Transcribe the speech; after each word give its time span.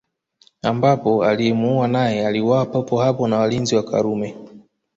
Ambapo 0.61 1.25
aliyemuua 1.25 1.87
naye 1.87 2.27
aliuawa 2.27 2.65
papo 2.65 2.99
hapo 3.01 3.27
na 3.27 3.37
walinzi 3.37 3.75
wa 3.75 3.83
Karume 3.83 4.35